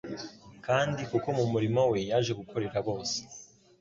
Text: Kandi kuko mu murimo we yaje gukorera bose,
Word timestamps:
Kandi 0.65 1.01
kuko 1.11 1.27
mu 1.37 1.45
murimo 1.51 1.81
we 1.91 1.99
yaje 2.09 2.31
gukorera 2.39 2.77
bose, 2.87 3.17